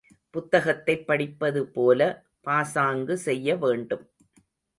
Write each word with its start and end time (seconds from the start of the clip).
புத்தகத்தைப் 0.29 1.03
படிப்பதுபோல 1.07 2.01
பாசாங்கு 2.41 3.17
செய்ய 3.17 3.55
வேண்டும். 3.55 4.05